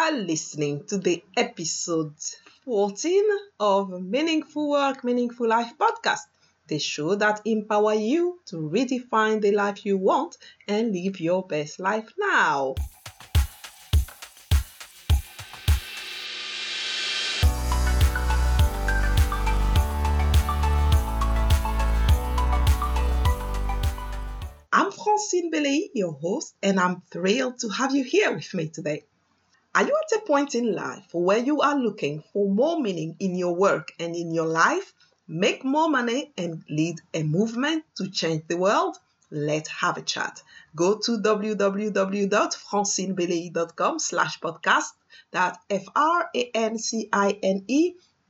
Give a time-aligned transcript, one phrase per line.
[0.00, 2.14] are listening to the episode
[2.64, 3.22] 14
[3.60, 6.20] of Meaningful Work, Meaningful Life podcast,
[6.68, 11.78] the show that empower you to redefine the life you want and live your best
[11.80, 12.76] life now.
[24.72, 29.04] I'm Francine Beleyi, your host, and I'm thrilled to have you here with me today.
[29.72, 33.36] Are you at a point in life where you are looking for more meaning in
[33.36, 34.92] your work and in your life,
[35.28, 38.96] make more money, and lead a movement to change the world?
[39.30, 40.42] Let's have a chat.
[40.74, 44.88] Go to www.francinebeleyi.com slash podcast.
[45.30, 46.34] That's F-R-A-N-C-I-N-E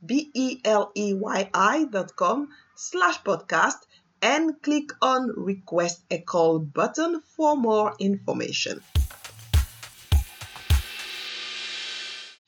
[0.03, 3.77] B-E-L-E-Y-I dot com slash podcast
[4.21, 8.83] and click on request a call button for more information.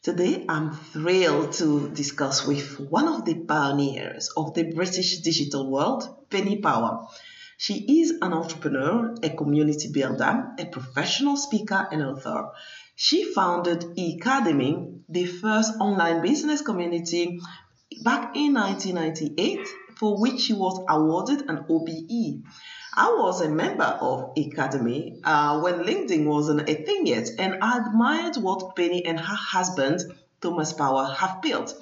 [0.04, 6.28] Today, I'm thrilled to discuss with one of the pioneers of the British digital world,
[6.30, 7.08] Penny Power.
[7.58, 12.50] She is an entrepreneur, a community builder, a professional speaker, and author.
[12.98, 17.40] She founded eCademy, the first online business community,
[18.04, 19.66] back in 1998
[19.96, 22.44] for which she was awarded an OBE.
[22.96, 27.80] I was a member of Ecademy uh, when LinkedIn wasn't a thing yet, and I
[27.80, 30.02] admired what Penny and her husband,
[30.42, 31.74] Thomas Power, have built.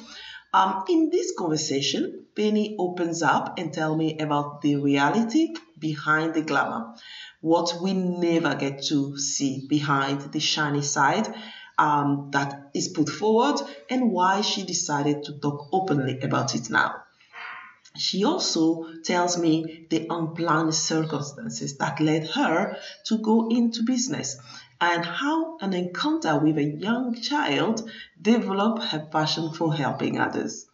[0.53, 6.41] Um, in this conversation, Penny opens up and tells me about the reality behind the
[6.41, 6.95] glamour,
[7.41, 11.33] what we never get to see behind the shiny side
[11.77, 13.59] um, that is put forward,
[13.89, 17.00] and why she decided to talk openly about it now.
[17.97, 24.37] She also tells me the unplanned circumstances that led her to go into business
[24.79, 30.65] and how an encounter with a young child developed her passion for helping others.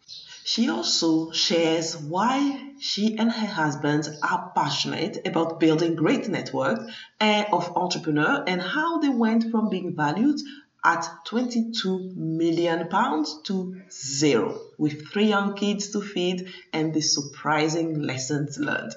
[0.44, 6.88] She also shares why she and her husband are passionate about building great network
[7.20, 10.40] eh, of entrepreneurs and how they went from being valued
[10.88, 18.00] at 22 million pounds to zero with three young kids to feed and the surprising
[18.00, 18.94] lessons learned.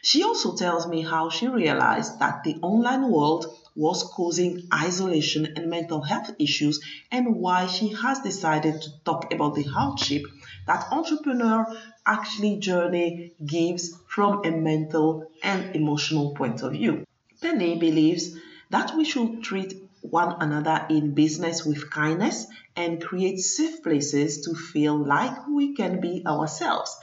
[0.00, 5.68] She also tells me how she realized that the online world was causing isolation and
[5.68, 6.78] mental health issues
[7.10, 10.22] and why she has decided to talk about the hardship
[10.68, 11.66] that entrepreneur
[12.06, 17.04] actually journey gives from a mental and emotional point of view.
[17.42, 18.36] Penny believes
[18.70, 24.54] that we should treat one another in business with kindness and create safe places to
[24.54, 26.94] feel like we can be ourselves.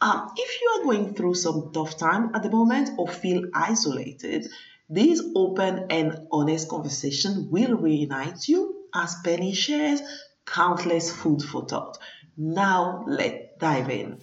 [0.00, 4.48] Um, if you are going through some tough time at the moment or feel isolated,
[4.88, 10.00] this open and honest conversation will reunite you as Penny shares
[10.46, 11.98] countless food for thought.
[12.38, 14.18] Now let's dive in.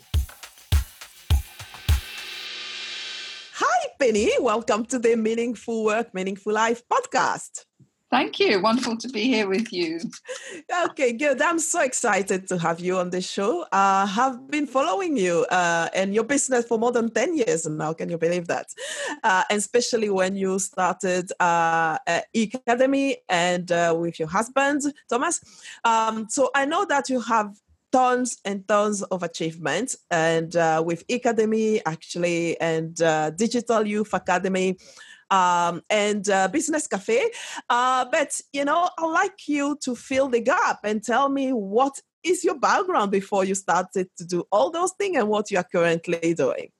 [3.53, 4.31] Hi, Penny.
[4.39, 7.65] Welcome to the Meaningful Work, Meaningful Life podcast.
[8.09, 8.61] Thank you.
[8.61, 9.99] Wonderful to be here with you.
[10.85, 11.41] Okay, good.
[11.41, 13.65] I'm so excited to have you on the show.
[13.73, 17.67] I uh, have been following you uh, and your business for more than 10 years
[17.67, 17.91] now.
[17.91, 18.67] Can you believe that?
[19.23, 21.97] Uh, especially when you started uh,
[22.33, 25.41] eCademy and uh, with your husband, Thomas.
[25.83, 27.57] Um, so I know that you have
[27.91, 34.77] tons and tons of achievements and uh, with Ecademy actually and uh, digital youth academy
[35.29, 37.21] um, and uh, Business Cafe.
[37.69, 41.99] Uh, but, you know, I'd like you to fill the gap and tell me what
[42.23, 45.67] is your background before you started to do all those things and what you are
[45.71, 46.71] currently doing.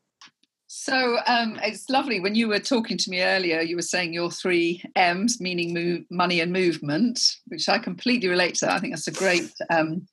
[0.70, 3.62] So um, it's lovely when you were talking to me earlier.
[3.62, 8.56] You were saying your three M's, meaning move, money and movement, which I completely relate
[8.56, 8.72] to.
[8.72, 10.08] I think that's a great um,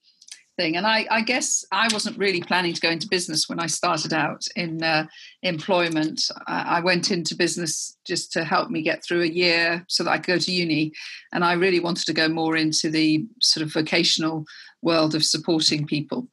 [0.56, 0.76] thing.
[0.76, 4.12] And I, I, guess I wasn't really planning to go into business when I started
[4.12, 5.06] out in uh,
[5.42, 6.22] employment.
[6.46, 10.10] I, I, went into business just to help me get through a year so that
[10.10, 10.92] I could go to uni.
[11.32, 14.44] And I really wanted to go more into the sort of vocational
[14.82, 16.28] world of supporting people.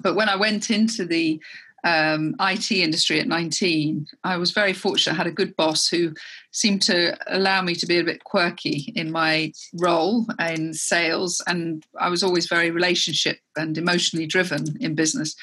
[0.00, 1.40] But when I went into the
[1.84, 5.14] um, IT industry at 19, I was very fortunate.
[5.14, 6.14] I had a good boss who
[6.52, 11.84] seemed to allow me to be a bit quirky in my role in sales, and
[11.98, 15.34] I was always very relationship and emotionally driven in business.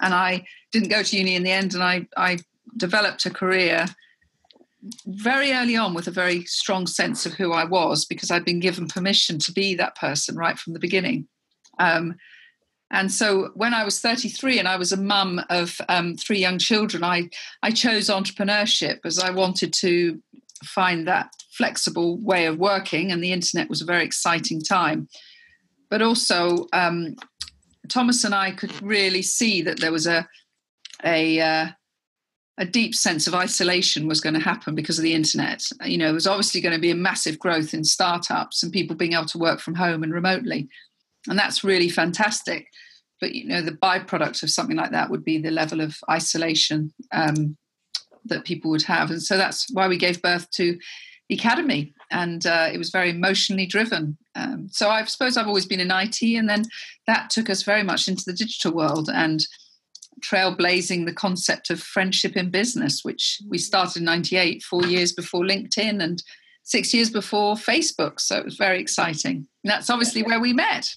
[0.00, 2.38] And I didn't go to uni in the end, and I, I
[2.76, 3.86] developed a career
[5.06, 8.60] very early on with a very strong sense of who I was because I'd been
[8.60, 11.26] given permission to be that person right from the beginning.
[11.78, 12.16] Um,
[12.90, 16.58] and so when I was 33 and I was a mum of um, three young
[16.58, 17.28] children, I,
[17.62, 20.22] I chose entrepreneurship as I wanted to
[20.64, 23.12] find that flexible way of working.
[23.12, 25.08] And the internet was a very exciting time.
[25.90, 27.14] but also um,
[27.88, 30.26] Thomas and I could really see that there was a
[31.04, 31.68] a uh,
[32.58, 35.62] a deep sense of isolation was going to happen because of the internet.
[35.84, 38.96] You know, there was obviously going to be a massive growth in startups and people
[38.96, 40.68] being able to work from home and remotely,
[41.28, 42.68] and that's really fantastic.
[43.20, 46.92] But you know, the byproduct of something like that would be the level of isolation
[47.12, 47.56] um,
[48.26, 50.78] that people would have, and so that's why we gave birth to
[51.28, 54.16] the Ecademy, and uh, it was very emotionally driven.
[54.34, 56.64] Um, so I suppose I've always been in IT, and then
[57.06, 59.44] that took us very much into the digital world and
[60.20, 65.42] trailblazing the concept of friendship in business, which we started in '98, four years before
[65.42, 66.22] LinkedIn, and
[66.68, 68.20] six years before Facebook.
[68.20, 69.46] So it was very exciting.
[69.64, 70.94] And that's obviously where we met.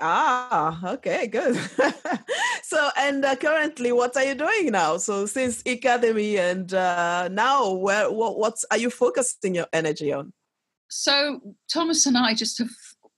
[0.00, 1.56] Ah, okay, good.
[2.62, 4.96] so, and uh, currently, what are you doing now?
[4.96, 10.32] So, since Ecademy, and uh, now, where what, what's are you focusing your energy on?
[10.88, 11.40] So,
[11.72, 12.70] Thomas and I just have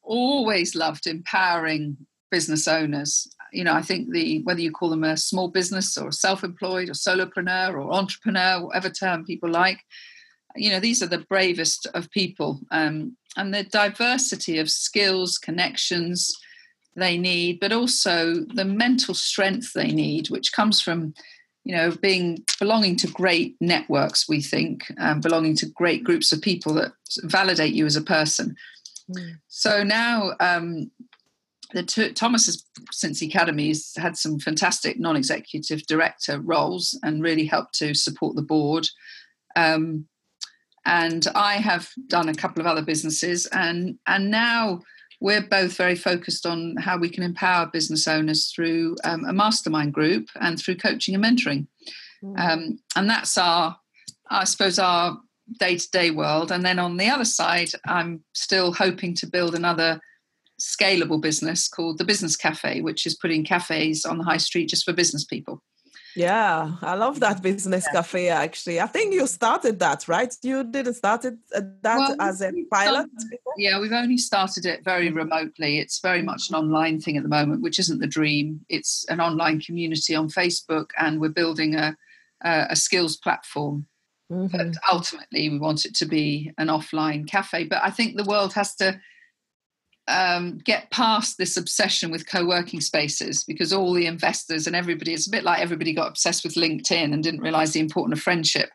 [0.03, 1.99] always loved empowering
[2.31, 3.29] business owners.
[3.53, 6.95] You know, I think the whether you call them a small business or self-employed or
[6.95, 9.81] solopreneur or entrepreneur, whatever term people like,
[10.57, 16.35] you know, these are the bravest of people, um, and the diversity of skills, connections
[16.97, 21.15] they need, but also the mental strength they need, which comes from,
[21.65, 24.29] you know, being belonging to great networks.
[24.29, 26.93] We think um, belonging to great groups of people that
[27.23, 28.57] validate you as a person.
[29.11, 29.39] Mm.
[29.49, 30.91] So now, um,
[31.73, 37.23] the t- Thomas has since the Ecademy has had some fantastic non-executive director roles and
[37.23, 38.89] really helped to support the board.
[39.55, 40.07] Um,
[40.85, 44.81] and I have done a couple of other businesses, and and now
[45.21, 49.93] we're both very focused on how we can empower business owners through um, a mastermind
[49.93, 51.67] group and through coaching and mentoring.
[52.25, 52.39] Mm.
[52.39, 53.77] Um, and that's our,
[54.31, 55.21] I suppose, our
[55.59, 56.51] day to day world.
[56.51, 60.01] And then on the other side, I'm still hoping to build another
[60.61, 64.85] scalable business called the Business Cafe, which is putting cafes on the high street just
[64.85, 65.63] for business people.
[66.17, 68.01] Yeah, I love that business yeah.
[68.01, 68.29] cafe.
[68.29, 70.35] Actually, I think you started that, right?
[70.43, 73.09] You didn't start it uh, that well, as a pilot.
[73.31, 73.55] Before?
[73.57, 75.79] Yeah, we've only started it very remotely.
[75.79, 78.61] It's very much an online thing at the moment, which isn't the dream.
[78.69, 81.97] It's an online community on Facebook, and we're building a
[82.43, 83.87] a, a skills platform.
[84.31, 84.57] Mm-hmm.
[84.57, 87.65] But ultimately, we want it to be an offline cafe.
[87.65, 89.01] But I think the world has to
[90.11, 95.29] um, get past this obsession with co-working spaces because all the investors and everybody it's
[95.29, 98.71] a bit like everybody got obsessed with linkedin and didn't realize the importance of friendship.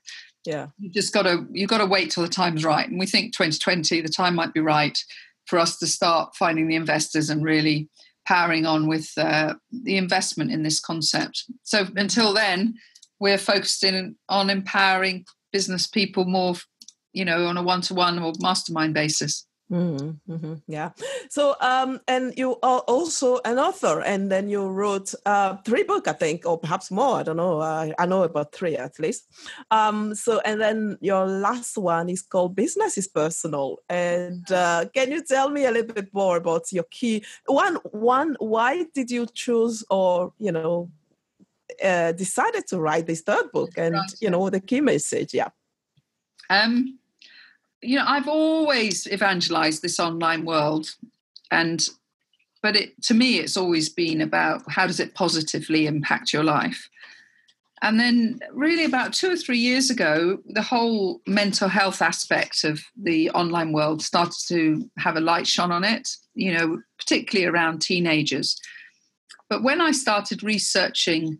[0.46, 0.68] Yeah.
[0.80, 2.88] You just got to you got to wait till the time's right.
[2.88, 4.98] And we think 2020 the time might be right
[5.46, 7.90] for us to start finding the investors and really
[8.26, 9.54] powering on with uh,
[9.84, 11.44] the investment in this concept.
[11.64, 12.76] So until then
[13.20, 16.56] we're focused in on empowering business people more
[17.12, 20.92] you know on a one-to-one or mastermind basis Mm-hmm, mm-hmm, yeah.
[21.30, 26.08] So, um, and you are also an author, and then you wrote uh, three books,
[26.08, 27.18] I think, or perhaps more.
[27.18, 27.60] I don't know.
[27.60, 29.28] Uh, I know about three at least.
[29.72, 35.12] Um, so, and then your last one is called "Business is Personal." And uh, can
[35.12, 37.78] you tell me a little bit more about your key one?
[37.92, 40.92] One, why did you choose, or you know,
[41.84, 45.34] uh, decided to write this third book, and you know, the key message?
[45.34, 45.50] Yeah.
[46.52, 47.00] Um
[47.82, 50.96] you know, I've always evangelized this online world,
[51.52, 51.88] and
[52.62, 56.90] but it to me, it's always been about how does it positively impact your life.
[57.82, 62.82] And then, really, about two or three years ago, the whole mental health aspect of
[62.96, 67.82] the online world started to have a light shone on it, you know, particularly around
[67.82, 68.60] teenagers.
[69.50, 71.40] But when I started researching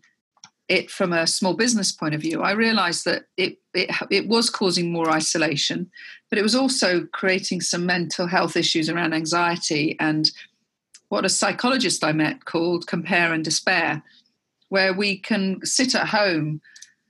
[0.68, 4.50] it from a small business point of view, I realized that it, it, it was
[4.50, 5.90] causing more isolation,
[6.28, 10.30] but it was also creating some mental health issues around anxiety and
[11.08, 14.02] what a psychologist I met called compare and despair,
[14.68, 16.60] where we can sit at home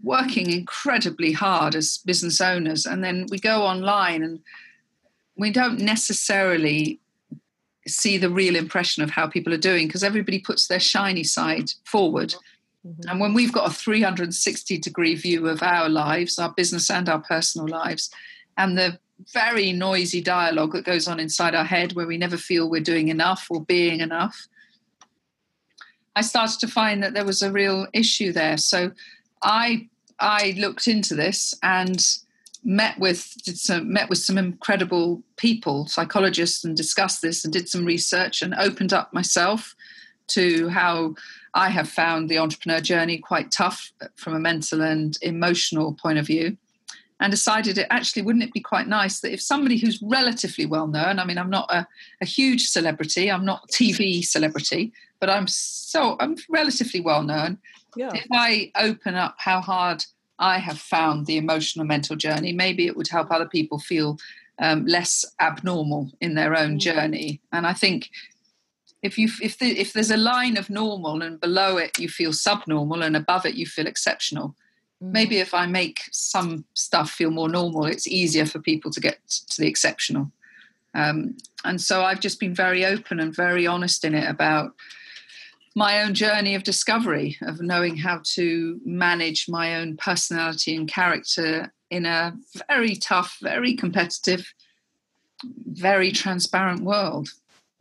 [0.02, 4.40] working incredibly hard as business owners, and then we go online and
[5.36, 7.00] we don't necessarily
[7.86, 11.70] see the real impression of how people are doing because everybody puts their shiny side
[11.84, 12.34] forward.
[12.86, 13.10] Mm-hmm.
[13.10, 17.20] And when we've got a 360 degree view of our lives, our business and our
[17.20, 18.10] personal lives,
[18.56, 18.98] and the
[19.32, 23.08] very noisy dialogue that goes on inside our head where we never feel we're doing
[23.08, 24.46] enough or being enough,
[26.14, 28.56] I started to find that there was a real issue there.
[28.56, 28.92] So
[29.42, 29.88] I
[30.18, 32.02] I looked into this and
[32.64, 37.68] met with did some met with some incredible people, psychologists, and discussed this and did
[37.68, 39.74] some research and opened up myself
[40.28, 41.14] to how
[41.54, 46.26] I have found the entrepreneur journey quite tough from a mental and emotional point of
[46.26, 46.56] view.
[47.18, 50.86] and decided it actually wouldn't it be quite nice that if somebody who's relatively well
[50.86, 51.86] known, I mean, I'm not a,
[52.20, 57.58] a huge celebrity, I'm not TV celebrity, but I'm so I'm relatively well known.
[57.96, 58.10] Yeah.
[58.12, 60.04] If I open up how hard
[60.38, 64.18] I have found the emotional mental journey, maybe it would help other people feel
[64.58, 66.80] um, less abnormal in their own mm.
[66.80, 67.40] journey.
[67.52, 68.10] And I think
[69.02, 72.32] if you if the, if there's a line of normal and below it you feel
[72.32, 74.54] subnormal and above it you feel exceptional,
[75.02, 75.12] mm.
[75.12, 79.18] maybe if I make some stuff feel more normal, it's easier for people to get
[79.28, 80.32] to the exceptional.
[80.94, 84.72] Um, and so I've just been very open and very honest in it about
[85.74, 91.70] my own journey of discovery, of knowing how to manage my own personality and character
[91.90, 92.34] in a
[92.66, 94.54] very tough, very competitive,
[95.44, 97.28] very transparent world.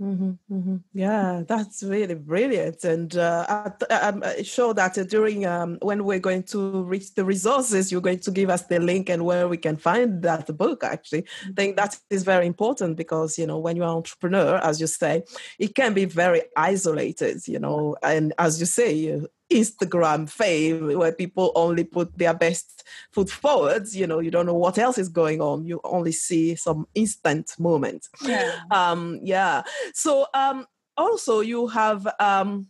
[0.01, 0.75] Mm-hmm, mm-hmm.
[0.93, 6.83] Yeah, that's really brilliant, and uh, I'm sure that during um, when we're going to
[6.83, 10.21] reach the resources, you're going to give us the link and where we can find
[10.23, 10.83] that book.
[10.83, 14.81] Actually, I think that is very important because you know when you're an entrepreneur, as
[14.81, 15.23] you say,
[15.59, 17.47] it can be very isolated.
[17.47, 19.21] You know, and as you say,
[19.51, 23.95] Instagram fame where people only put their best foot forwards.
[23.95, 25.65] You know, you don't know what else is going on.
[25.65, 28.07] You only see some instant moment.
[28.21, 28.59] Yeah.
[28.71, 29.63] Um, yeah.
[29.93, 30.65] So um,
[30.97, 32.67] also you have um,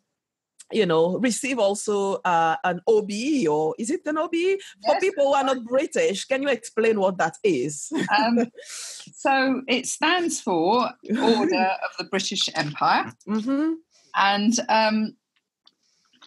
[0.71, 4.59] you know, receive also uh, an OBE or is it an OBE yes.
[4.85, 6.25] for people who are not British?
[6.25, 7.91] Can you explain what that is?
[8.17, 8.45] um,
[9.13, 13.73] so it stands for Order of the British Empire, mm-hmm.
[14.15, 15.15] and um,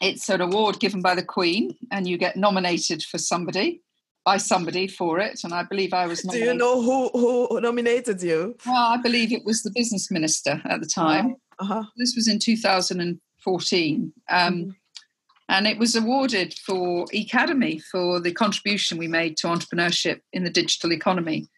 [0.01, 3.83] it's an award given by the Queen, and you get nominated for somebody
[4.25, 5.41] by somebody for it.
[5.45, 6.25] And I believe I was.
[6.25, 6.45] Nominated.
[6.45, 8.57] Do you know who who nominated you?
[8.67, 11.37] Well, I believe it was the business minister at the time.
[11.59, 11.85] Uh-huh.
[11.97, 14.13] This was in 2014.
[14.29, 14.71] Um, mm-hmm.
[15.51, 20.51] And it was awarded for Ecademy for the contribution we made to entrepreneurship in the
[20.51, 21.49] digital economy.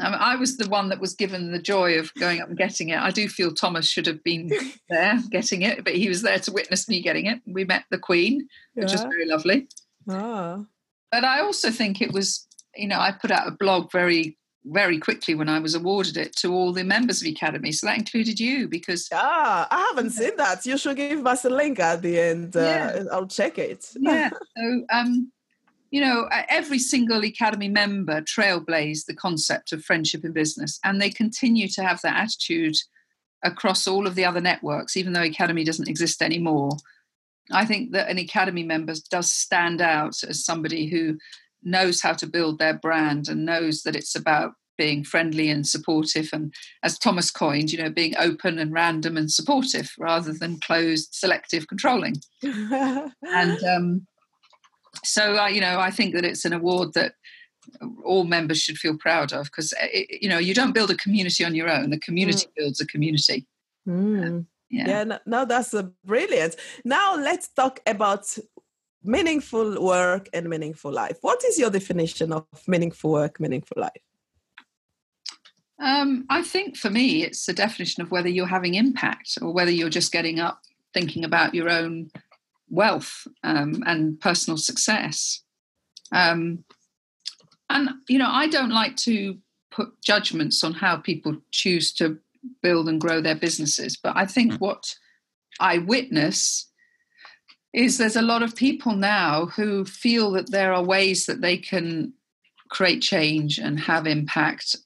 [0.00, 2.90] Um, I was the one that was given the joy of going up and getting
[2.90, 2.98] it.
[2.98, 4.50] I do feel Thomas should have been
[4.90, 7.40] there getting it, but he was there to witness me getting it.
[7.46, 8.94] We met the Queen, which yeah.
[8.94, 9.68] was very lovely.
[10.08, 10.64] Ah.
[11.10, 14.98] But I also think it was, you know, I put out a blog very, very
[14.98, 17.74] quickly when I was awarded it to all the members of the Ecademy.
[17.74, 19.08] So that included you because.
[19.12, 20.66] Ah, I haven't seen that.
[20.66, 22.56] You should give us a link at the end.
[22.56, 23.04] Uh, yeah.
[23.12, 23.86] I'll check it.
[23.98, 24.30] yeah.
[24.56, 25.32] So, um,
[25.96, 31.08] you know, every single Ecademy member trailblazed the concept of friendship in business, and they
[31.08, 32.76] continue to have that attitude
[33.42, 36.72] across all of the other networks, even though Ecademy doesn't exist anymore.
[37.50, 41.16] I think that an Ecademy member does stand out as somebody who
[41.62, 46.28] knows how to build their brand and knows that it's about being friendly and supportive
[46.34, 51.14] and as thomas coined you know being open and random and supportive rather than closed
[51.14, 54.06] selective controlling and um,
[55.04, 57.14] so uh, you know i think that it's an award that
[58.04, 61.44] all members should feel proud of because eh, you know you don't build a community
[61.44, 61.90] on your own.
[61.90, 62.54] The community mm.
[62.56, 63.46] builds a community.
[63.86, 64.46] Mm.
[64.70, 66.56] yeah, yeah no, no that's a brilliant.
[66.84, 68.36] Now let's talk about
[69.02, 71.18] meaningful work and meaningful life.
[71.20, 74.02] What is your definition of meaningful work meaningful life?
[75.78, 79.70] Um, I think for me, it's the definition of whether you're having impact or whether
[79.70, 80.62] you're just getting up
[80.94, 82.10] thinking about your own
[82.68, 85.42] wealth um, and personal success.
[86.12, 86.64] Um,
[87.68, 89.38] and, you know, I don't like to
[89.70, 92.18] put judgments on how people choose to
[92.62, 94.60] build and grow their businesses, but I think mm.
[94.60, 94.94] what
[95.58, 96.70] I witness
[97.72, 101.58] is there's a lot of people now who feel that there are ways that they
[101.58, 102.12] can
[102.70, 104.76] create change and have impact.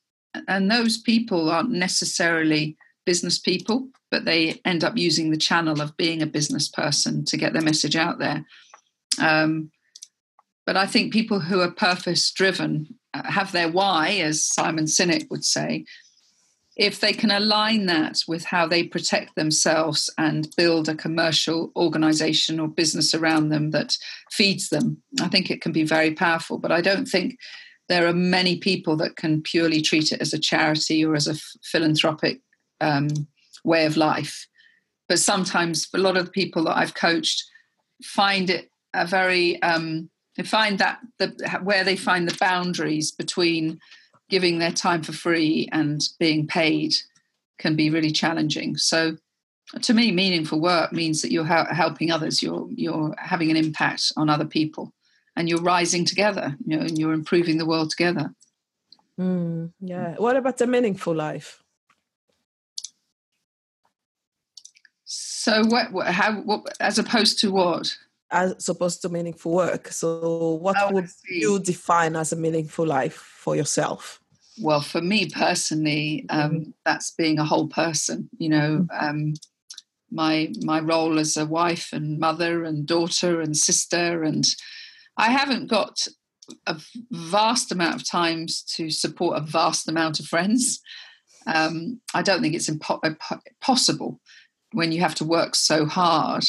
[0.49, 5.97] And those people aren't necessarily business people but they end up using the channel of
[5.97, 8.45] being a business person to get their message out there.
[9.21, 9.71] Um,
[10.67, 15.31] but I think people who are purpose driven uh, have their why, as Simon Sinek
[15.31, 15.85] would say.
[16.77, 22.59] If they can align that with how they protect themselves and build a commercial organization
[22.59, 23.97] or business around them that
[24.31, 26.59] feeds them, I think it can be very powerful.
[26.59, 27.39] But I don't think
[27.89, 31.35] there are many people that can purely treat it as a charity or as a
[31.63, 32.41] philanthropic
[32.81, 33.09] um,
[33.65, 34.47] way of life.
[35.09, 37.45] But sometimes a lot of the people that I've coached
[38.03, 43.81] find it a very um, they find that the where they find the boundaries between
[44.29, 46.95] giving their time for free and being paid
[47.59, 48.77] can be really challenging.
[48.77, 49.17] So
[49.83, 52.43] to me, meaningful work means that you're helping others.
[52.43, 54.93] You're you're having an impact on other people,
[55.37, 56.57] and you're rising together.
[56.65, 58.35] You know, and you're improving the world together.
[59.19, 60.15] Mm, yeah.
[60.17, 61.63] What about a meaningful life?
[65.41, 66.07] So what?
[66.07, 66.43] How?
[66.43, 66.67] What?
[66.81, 67.97] As opposed to what?
[68.31, 69.89] as opposed to meaningful work.
[69.89, 74.21] So, what Oh, would you define as a meaningful life for yourself?
[74.61, 78.29] Well, for me personally, um, that's being a whole person.
[78.39, 79.33] You know, um,
[80.11, 84.45] my my role as a wife and mother and daughter and sister, and
[85.17, 86.07] I haven't got
[86.67, 86.79] a
[87.11, 90.81] vast amount of times to support a vast amount of friends.
[91.47, 93.17] Um, I don't think it's impo-
[93.63, 94.21] possible
[94.73, 96.45] when you have to work so hard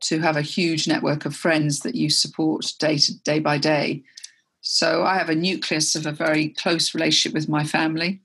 [0.00, 4.02] to have a huge network of friends that you support day to day by day.
[4.60, 8.20] So I have a nucleus of a very close relationship with my family,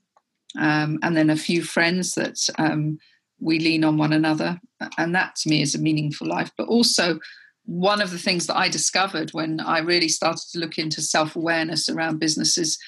[0.58, 2.98] um, and then a few friends that um,
[3.40, 4.60] we lean on one another,
[4.98, 6.50] and that to me is a meaningful life.
[6.56, 7.20] But also,
[7.64, 11.36] one of the things that I discovered when I really started to look into self
[11.36, 12.78] awareness around businesses,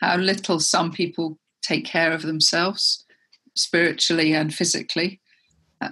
[0.00, 3.04] how little some people take care of themselves
[3.54, 5.20] spiritually and physically,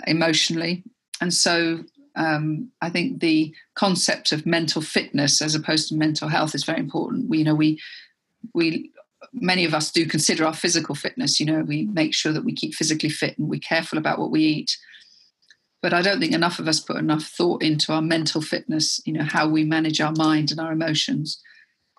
[0.06, 0.84] emotionally,
[1.20, 1.84] and so
[2.16, 6.80] um, I think the concept of mental fitness as opposed to mental health is very
[6.80, 7.28] important.
[7.28, 7.80] We, you know, we
[8.54, 8.90] we
[9.32, 11.38] many of us do consider our physical fitness.
[11.38, 14.30] You know, we make sure that we keep physically fit and we're careful about what
[14.30, 14.76] we eat.
[15.82, 19.00] But I don't think enough of us put enough thought into our mental fitness.
[19.04, 21.40] You know, how we manage our mind and our emotions.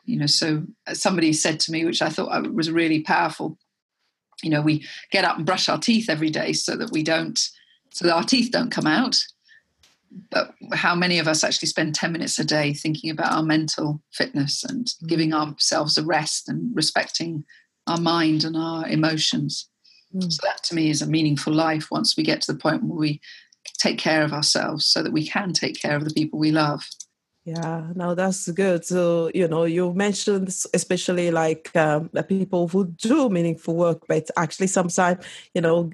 [0.06, 3.58] You know, so uh, somebody said to me, which I thought uh, was really powerful.
[4.42, 7.40] You know, we get up and brush our teeth every day so that we don't,
[7.98, 9.18] so that our teeth don't come out
[10.32, 14.02] but how many of us actually spend 10 minutes a day thinking about our mental
[14.14, 17.44] fitness and giving ourselves a rest and respecting
[17.88, 19.70] our mind and our emotions
[20.16, 20.32] Mm.
[20.32, 22.98] so that to me is a meaningful life once we get to the point where
[22.98, 23.20] we
[23.78, 26.88] take care of ourselves so that we can take care of the people we love
[27.44, 28.84] Yeah, no, that's good.
[28.86, 34.30] So, you know, you mentioned especially like um, the people who do meaningful work, but
[34.36, 35.92] actually sometimes, you know,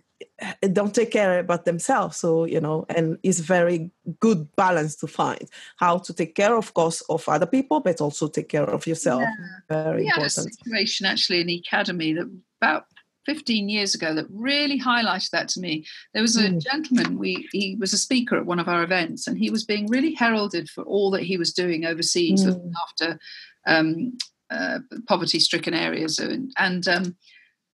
[0.74, 2.18] don't take care about themselves.
[2.18, 6.74] So, you know, and it's very good balance to find how to take care, of
[6.74, 9.24] course, of other people, but also take care of yourself.
[9.70, 10.56] Very we had a important.
[10.56, 12.30] situation actually in the Ecademy that
[12.62, 12.86] about
[13.25, 15.86] 15 years ago that really highlighted that to me.
[16.13, 16.62] There was a Mm.
[16.62, 19.88] gentleman, we he was a speaker at one of our events, and he was being
[19.88, 22.72] really heralded for all that he was doing overseas, Mm.
[22.83, 23.20] after
[23.66, 24.18] um,
[24.50, 26.20] uh, poverty-stricken areas.
[26.20, 27.16] And, and um,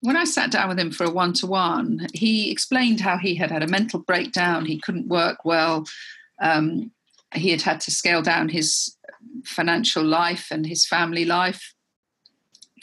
[0.01, 3.63] when I sat down with him for a one-to-one, he explained how he had had
[3.63, 4.65] a mental breakdown.
[4.65, 5.87] He couldn't work well.
[6.41, 6.93] Um,
[7.35, 8.97] he had had to scale down his
[9.45, 11.75] financial life and his family life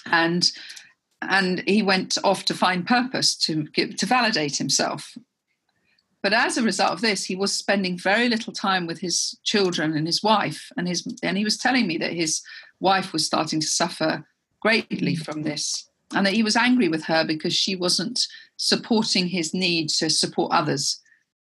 [0.06, 0.51] and
[1.21, 5.17] and he went off to find purpose to to validate himself
[6.21, 9.95] but as a result of this he was spending very little time with his children
[9.95, 12.41] and his wife and his and he was telling me that his
[12.80, 14.25] wife was starting to suffer
[14.60, 19.54] greatly from this and that he was angry with her because she wasn't supporting his
[19.54, 20.99] need to support others.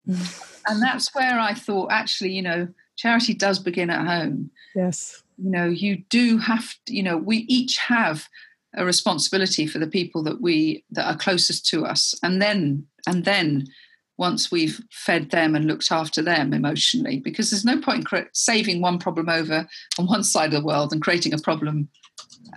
[0.07, 0.45] Mm.
[0.67, 4.51] And that's where i thought actually you know charity does begin at home.
[4.75, 5.23] Yes.
[5.37, 8.27] you know you do have to, you know we each have
[8.77, 12.13] a responsibility for the people that we that are closest to us.
[12.21, 13.65] And then and then
[14.17, 18.81] once we've fed them and looked after them emotionally because there's no point in saving
[18.81, 21.87] one problem over on one side of the world and creating a problem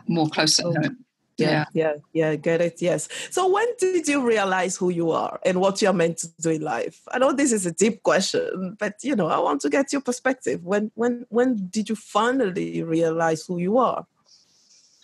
[0.09, 0.73] more close at Oh.
[0.75, 1.05] home
[1.43, 2.81] Yeah, yeah, yeah, get it.
[2.81, 3.09] Yes.
[3.31, 6.63] So, when did you realize who you are and what you're meant to do in
[6.63, 7.01] life?
[7.13, 10.03] I know this is a deep question, but you know, I want to get your
[10.03, 10.65] perspective.
[10.65, 14.07] When, when, when did you finally realize who you are?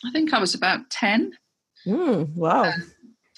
[0.05, 1.33] i think i was about 10
[1.87, 2.73] Mm, wow.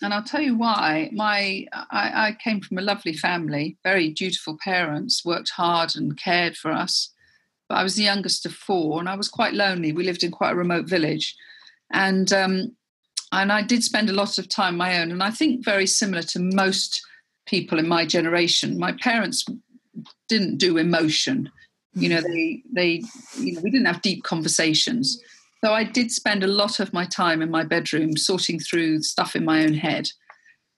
[0.02, 1.10] and I'll tell you why.
[1.12, 6.56] My I, I came from a lovely family, very dutiful parents, worked hard and cared
[6.56, 7.12] for us.
[7.68, 9.92] But I was the youngest of four, and I was quite lonely.
[9.92, 11.36] We lived in quite a remote village,
[11.92, 12.76] and um,
[13.32, 15.12] and I did spend a lot of time my own.
[15.12, 17.00] And I think very similar to most
[17.46, 19.44] people in my generation, my parents
[20.28, 21.50] didn't do emotion.
[21.94, 23.02] You know, they they
[23.38, 25.20] you know we didn't have deep conversations.
[25.64, 29.36] So I did spend a lot of my time in my bedroom sorting through stuff
[29.36, 30.08] in my own head,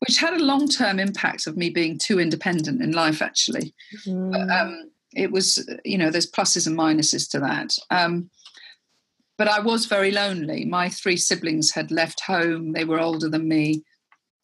[0.00, 3.74] which had a long term impact of me being too independent in life, actually.
[4.06, 7.76] Mm, Um, it was, you know, there's pluses and minuses to that.
[7.90, 8.30] Um,
[9.38, 10.64] but I was very lonely.
[10.64, 13.82] My three siblings had left home, they were older than me,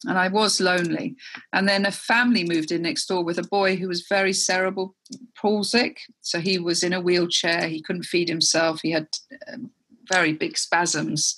[0.05, 1.15] and I was lonely.
[1.51, 4.95] And then a family moved in next door with a boy who was very cerebral
[5.37, 5.97] palsic.
[6.21, 9.07] So he was in a wheelchair, he couldn't feed himself, he had
[9.51, 9.71] um,
[10.11, 11.37] very big spasms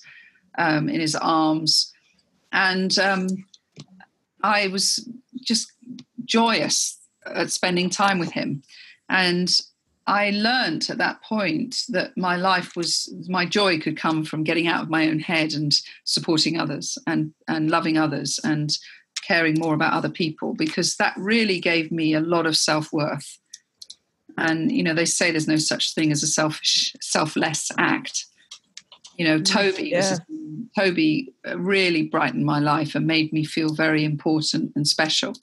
[0.58, 1.92] um, in his arms.
[2.52, 3.28] And um,
[4.44, 5.08] I was
[5.42, 5.72] just
[6.26, 8.64] joyous at spending time with him.
[9.10, 9.50] And
[10.08, 14.68] I learned at that point that my life was my joy could come from getting
[14.68, 15.74] out of my own head and
[16.06, 18.76] supporting others and, and loving others and
[19.28, 23.38] caring more about other people because that really gave me a lot of self worth.
[24.38, 28.26] And you know, they say there's no such thing as a selfish, selfless act.
[29.18, 29.98] You know, mm, Toby yeah.
[29.98, 30.22] was,
[30.76, 35.36] Toby really brightened my life and made me feel very important and special.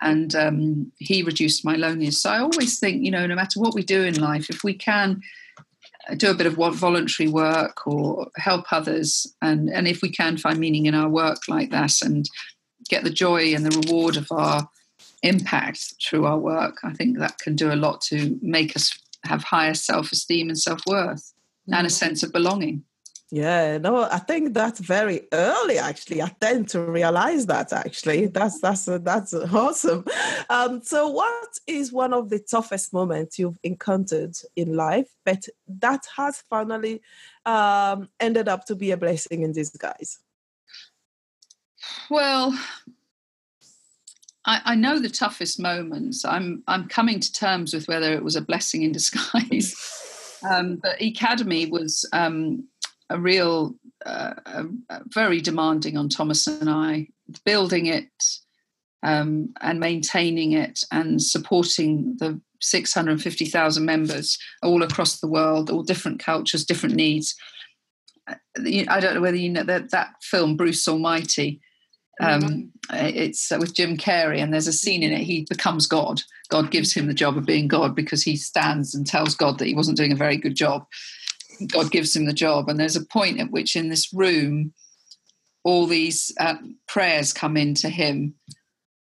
[0.00, 2.22] And um, he reduced my loneliness.
[2.22, 4.74] So I always think, you know, no matter what we do in life, if we
[4.74, 5.22] can
[6.16, 10.58] do a bit of voluntary work or help others, and, and if we can find
[10.58, 12.28] meaning in our work like that and
[12.88, 14.68] get the joy and the reward of our
[15.22, 19.44] impact through our work, I think that can do a lot to make us have
[19.44, 21.32] higher self esteem and self worth
[21.68, 21.74] mm-hmm.
[21.74, 21.94] and a mm-hmm.
[21.94, 22.84] sense of belonging.
[23.32, 25.78] Yeah, no, I think that's very early.
[25.78, 27.72] Actually, I tend to realize that.
[27.72, 30.04] Actually, that's that's that's awesome.
[30.48, 36.06] Um, so, what is one of the toughest moments you've encountered in life, but that
[36.16, 37.02] has finally
[37.46, 40.18] um, ended up to be a blessing in disguise?
[42.10, 42.58] Well,
[44.44, 46.24] I, I know the toughest moments.
[46.24, 49.76] I'm I'm coming to terms with whether it was a blessing in disguise.
[50.42, 52.66] Um, but Ecademy was um,
[53.10, 53.74] a real,
[54.06, 57.08] uh, a, a very demanding on Thomas and I,
[57.44, 58.08] building it
[59.02, 66.20] um, and maintaining it and supporting the 650,000 members all across the world, all different
[66.20, 67.34] cultures, different needs.
[68.56, 71.60] I don't know whether you know that, that film, Bruce Almighty.
[72.20, 72.42] Um,
[72.90, 73.16] mm-hmm.
[73.16, 75.22] It's with Jim Carrey, and there's a scene in it.
[75.22, 76.22] He becomes God.
[76.50, 79.66] God gives him the job of being God because he stands and tells God that
[79.66, 80.86] he wasn't doing a very good job.
[81.68, 82.68] God gives him the job.
[82.68, 84.72] And there's a point at which in this room,
[85.64, 86.56] all these uh,
[86.88, 88.34] prayers come into him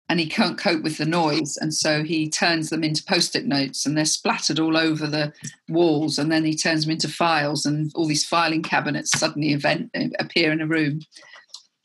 [0.08, 1.56] and he can't cope with the noise.
[1.56, 5.32] And so he turns them into post it notes and they're splattered all over the
[5.68, 6.18] walls.
[6.18, 10.52] And then he turns them into files and all these filing cabinets suddenly event, appear
[10.52, 11.00] in a room.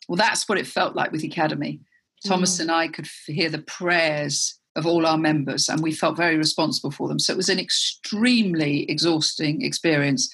[0.07, 1.79] Well, that's what it felt like with the Ecademy.
[2.25, 2.61] Thomas mm.
[2.61, 6.91] and I could hear the prayers of all our members and we felt very responsible
[6.91, 7.19] for them.
[7.19, 10.31] So it was an extremely exhausting experience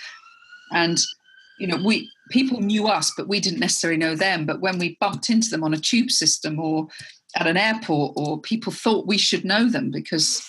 [0.71, 0.99] and
[1.59, 4.45] you know we people knew us but we didn't necessarily know them.
[4.45, 6.87] But when we bumped into them on a tube system or
[7.35, 10.45] at an airport or people thought we should know them because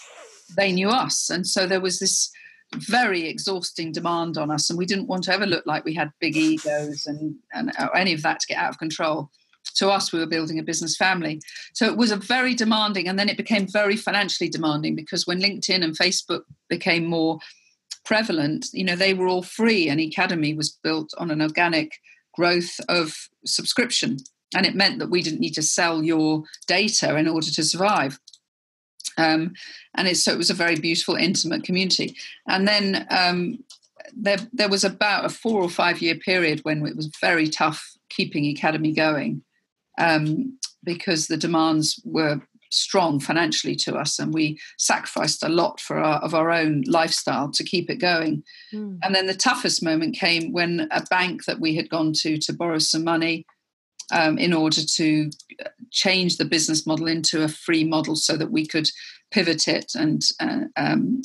[0.56, 1.30] they knew us.
[1.30, 2.30] And so there was this
[2.74, 6.12] very exhausting demand on us and we didn't want to ever look like we had
[6.20, 9.30] big egos and, and any of that to get out of control.
[9.76, 11.40] To us we were building a business family.
[11.72, 15.40] So it was a very demanding and then it became very financially demanding because when
[15.40, 17.38] linkedin and facebook became more
[18.08, 21.92] prevalent, you know, they were all free, and Ecademy was built on an organic
[22.34, 24.16] growth of subscription.
[24.54, 28.18] And it meant that we didn't need to sell your data in order to survive.
[29.18, 29.52] Um,
[29.94, 32.16] and it, so it was a very beautiful, intimate community.
[32.48, 33.58] And then um,
[34.16, 37.92] there, there was about a four or five year period when it was very tough
[38.08, 39.42] keeping Ecademy going
[39.98, 45.98] um, because the demands were strong financially to us and we sacrificed a lot for
[45.98, 48.98] our, of our own lifestyle to keep it going mm.
[49.02, 52.52] and then the toughest moment came when a bank that we had gone to to
[52.52, 53.44] borrow some money
[54.12, 55.30] um, in order to
[55.90, 58.88] change the business model into a free model so that we could
[59.30, 61.20] pivot it and uh, um,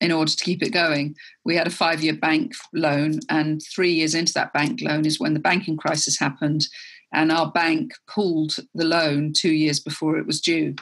[0.00, 3.92] in order to keep it going we had a five year bank loan and three
[3.92, 6.66] years into that bank loan is when the banking crisis happened
[7.14, 10.74] and our bank pulled the loan two years before it was due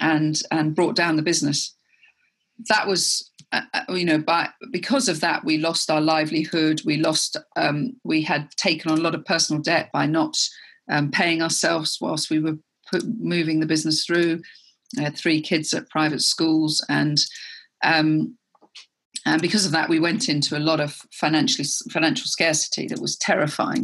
[0.00, 1.74] and and brought down the business.
[2.68, 6.80] That was uh, uh, you know by because of that we lost our livelihood.
[6.84, 10.38] We lost um, we had taken on a lot of personal debt by not
[10.90, 12.56] um, paying ourselves whilst we were
[12.90, 14.40] put, moving the business through.
[14.98, 17.18] I had three kids at private schools and
[17.82, 18.36] um,
[19.26, 23.16] and because of that we went into a lot of financially financial scarcity that was
[23.16, 23.82] terrifying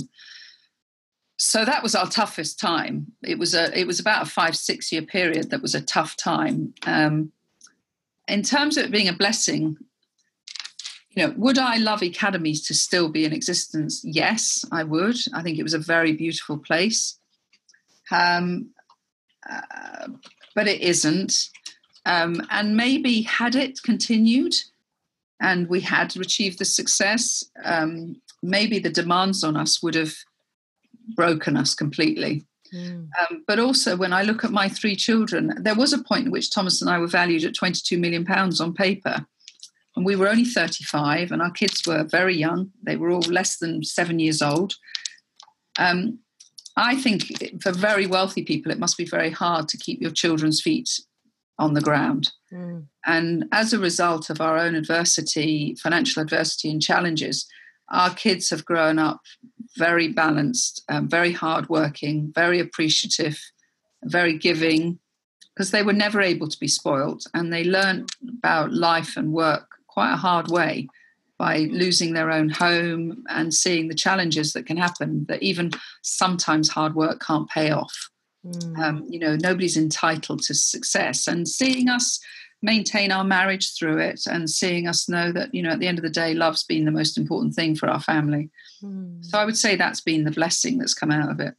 [1.36, 3.12] so that was our toughest time.
[3.22, 6.16] It was a it was about a five six year period that was a tough
[6.16, 6.74] time.
[6.86, 7.32] Um,
[8.28, 9.76] in terms of it being a blessing,
[11.10, 14.02] you know, would I love academies to still be in existence?
[14.04, 15.16] Yes, I would.
[15.34, 17.18] I think it was a very beautiful place,
[18.10, 18.70] um,
[19.48, 20.08] uh,
[20.54, 21.50] but it isn't.
[22.04, 24.54] Um, and maybe had it continued,
[25.40, 30.14] and we had achieved the success, um, maybe the demands on us would have
[31.16, 32.44] broken us completely.
[32.72, 33.08] Mm.
[33.20, 36.32] Um, but also, when I look at my three children, there was a point in
[36.32, 39.26] which Thomas and I were valued at 22 million pounds on paper.
[39.94, 42.70] And we were only 35, and our kids were very young.
[42.82, 44.74] They were all less than seven years old.
[45.78, 46.20] Um,
[46.76, 50.62] I think for very wealthy people, it must be very hard to keep your children's
[50.62, 50.88] feet
[51.58, 52.32] on the ground.
[52.50, 52.86] Mm.
[53.04, 57.46] And as a result of our own adversity, financial adversity, and challenges,
[57.90, 59.20] our kids have grown up
[59.76, 63.40] very balanced, um, very hardworking, very appreciative,
[64.04, 64.98] very giving,
[65.54, 69.68] because they were never able to be spoilt and they learned about life and work
[69.86, 70.88] quite a hard way
[71.38, 75.70] by losing their own home and seeing the challenges that can happen that even
[76.02, 78.10] sometimes hard work can't pay off.
[78.46, 78.78] Mm.
[78.78, 81.26] Um, you know, nobody's entitled to success.
[81.26, 82.20] And seeing us
[82.62, 85.98] maintain our marriage through it and seeing us know that, you know, at the end
[85.98, 88.50] of the day, love's been the most important thing for our family.
[88.82, 89.24] Mm.
[89.24, 91.54] So I would say that's been the blessing that's come out of it.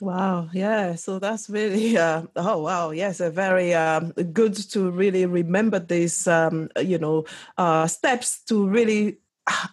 [0.00, 0.94] Wow, yeah.
[0.94, 6.26] So that's really, uh, oh wow, yes, a very um, good to really remember these,
[6.26, 7.24] um, you know,
[7.56, 9.18] uh, steps to really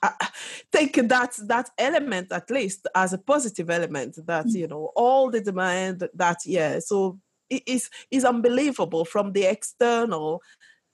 [0.02, 0.10] uh,
[0.72, 4.54] take that that element at least as a positive element that mm.
[4.54, 7.20] you know all the demand that yeah so
[7.50, 10.42] it is is unbelievable from the external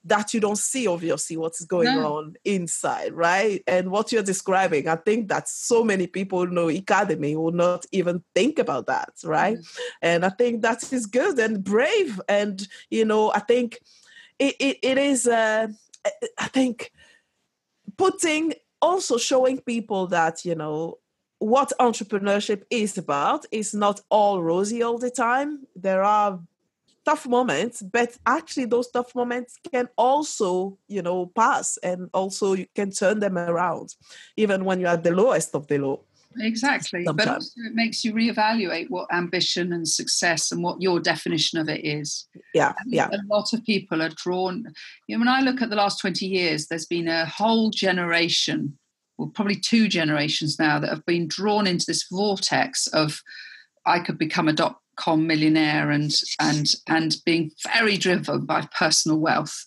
[0.04, 2.18] that you don't see obviously what's going no.
[2.18, 3.64] on inside right?
[3.68, 8.24] And what you're describing i think that so many people know Ecademy will not even
[8.36, 9.58] think about that right?
[9.58, 9.68] Mm
[10.02, 12.20] and i think that is good and brave.
[12.28, 13.80] And you know i think
[14.40, 15.68] it, it, it is uh,
[16.38, 16.92] i think
[17.98, 20.98] putting also showing people that you know
[21.40, 25.66] what entrepreneurship is about is not all rosy all the time.
[25.76, 26.40] There are
[27.04, 32.68] tough moments but actually those tough moments can also you know pass and also you
[32.76, 33.96] can turn them around
[34.38, 36.04] even when you're at the lowest of the low.
[36.40, 37.28] Exactly Sometimes.
[37.28, 41.68] but also it makes you reevaluate what ambition and success and what your definition of
[41.68, 42.26] it is.
[42.54, 43.10] Yeah yeah.
[43.12, 44.66] a lot of people are drawn
[45.08, 48.78] you know when i look at the last 20 years there's been a whole generation
[49.18, 53.22] well probably two generations now that have been drawn into this vortex of
[53.86, 59.20] i could become a dot com millionaire and and and being very driven by personal
[59.20, 59.66] wealth.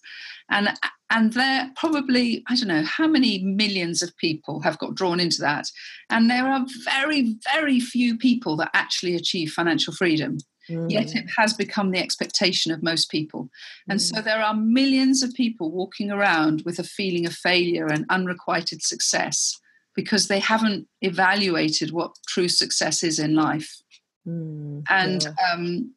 [0.51, 0.69] And
[1.11, 5.41] and there probably i don't know how many millions of people have got drawn into
[5.41, 5.67] that?
[6.11, 10.39] And there are very very few people that actually achieve financial freedom.
[10.71, 10.91] Mm.
[10.91, 13.51] yet it has become the expectation of most people.
[13.87, 14.03] And mm.
[14.03, 18.83] so there are millions of people walking around with a feeling of failure and unrequited
[18.83, 19.61] success
[19.95, 23.83] because they haven't evaluated what true success is in life
[24.27, 25.53] Mm, and yeah.
[25.53, 25.95] um,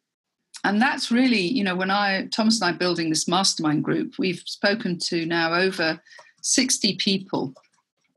[0.64, 4.42] and that's really, you know, when I Thomas and I building this mastermind group, we've
[4.44, 6.00] spoken to now over
[6.42, 7.54] 60 people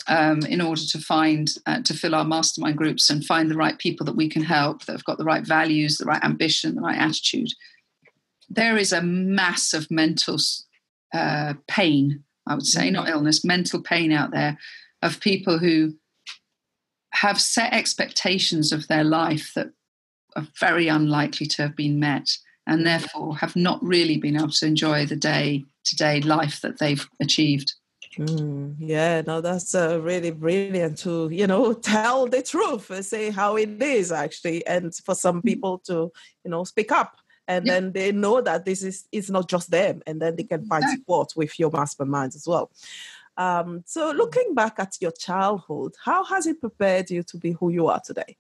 [0.07, 3.77] um, in order to find uh, to fill our mastermind groups and find the right
[3.77, 6.81] people that we can help that have got the right values, the right ambition, the
[6.81, 7.51] right attitude.
[8.49, 10.37] There is a massive mental
[11.13, 13.11] uh, pain, I would say, not mm.
[13.11, 14.57] illness, mental pain out there
[15.01, 15.93] of people who
[17.13, 19.71] have set expectations of their life that
[20.35, 22.29] are very unlikely to have been met
[22.67, 26.79] and therefore have not really been able to enjoy the day to day life that
[26.79, 27.73] they've achieved.
[28.17, 33.29] Mm, yeah, no, that's uh, really brilliant to you know tell the truth, uh, say
[33.29, 35.45] how it is actually, and for some mm.
[35.45, 36.11] people to
[36.43, 37.15] you know speak up,
[37.47, 37.73] and yeah.
[37.73, 40.83] then they know that this is it's not just them, and then they can find
[40.89, 42.69] support with your masterminds as well.
[43.37, 47.69] Um, so, looking back at your childhood, how has it prepared you to be who
[47.69, 48.35] you are today?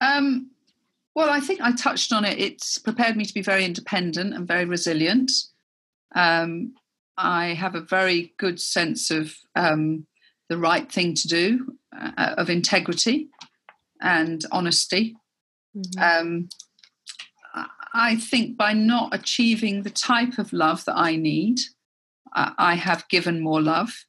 [0.00, 0.50] Um,
[1.14, 2.38] well, I think I touched on it.
[2.38, 5.30] It's prepared me to be very independent and very resilient.
[6.14, 6.74] Um,
[7.16, 10.06] I have a very good sense of um,
[10.48, 13.28] the right thing to do, uh, of integrity
[14.00, 15.16] and honesty.
[15.76, 16.22] Mm-hmm.
[16.22, 16.48] Um,
[17.92, 21.58] I think by not achieving the type of love that I need,
[22.32, 24.04] I have given more love.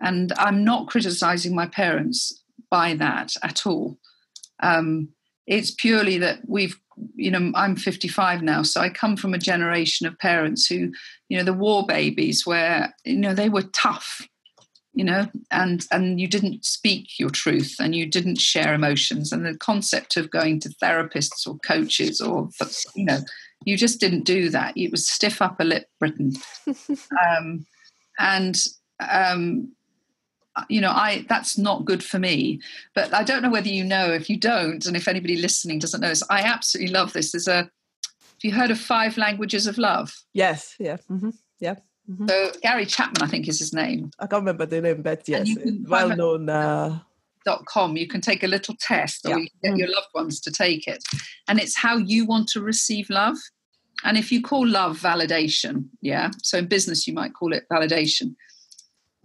[0.00, 3.98] And I'm not criticizing my parents by that at all.
[4.62, 5.10] Um,
[5.48, 6.78] it's purely that we've
[7.14, 10.90] you know i'm 55 now so i come from a generation of parents who
[11.28, 14.28] you know the war babies where you know they were tough
[14.98, 19.30] you know and and you didn't speak your truth and you didn't share emotions.
[19.30, 22.48] And the concept of going to therapists or coaches or
[22.96, 23.20] you know
[23.64, 24.76] you just didn't do that.
[24.76, 26.32] It was stiff upper lip britain.
[27.38, 27.66] Um,
[28.18, 28.56] and
[29.08, 29.72] um,
[30.68, 32.60] you know i that's not good for me
[32.94, 36.00] but i don't know whether you know if you don't and if anybody listening doesn't
[36.00, 39.78] know this i absolutely love this there's a have you heard of five languages of
[39.78, 41.30] love yes yeah mm-hmm.
[41.60, 41.74] yeah
[42.10, 42.28] mm-hmm.
[42.28, 45.48] so gary chapman i think is his name i can't remember the name but yes
[45.86, 46.98] well known uh...
[47.44, 49.36] Dot com you can take a little test or yeah.
[49.36, 49.78] you can get mm.
[49.78, 51.02] your loved ones to take it
[51.46, 53.36] and it's how you want to receive love
[54.04, 58.34] and if you call love validation yeah so in business you might call it validation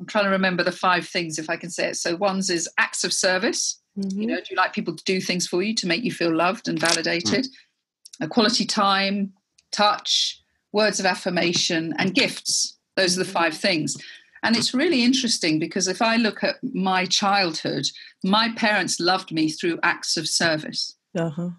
[0.03, 1.95] I'm trying to remember the five things if I can say it.
[1.95, 3.79] So one's is acts of service.
[3.97, 4.19] Mm-hmm.
[4.19, 6.35] You know, do you like people to do things for you to make you feel
[6.35, 7.45] loved and validated?
[7.45, 8.23] Mm-hmm.
[8.25, 9.31] A quality time,
[9.71, 10.41] touch,
[10.73, 12.77] words of affirmation, and gifts.
[12.97, 13.31] Those are the mm-hmm.
[13.31, 13.95] five things.
[14.43, 17.85] And it's really interesting because if I look at my childhood,
[18.25, 20.97] my parents loved me through acts of service.
[21.17, 21.51] Uh-huh.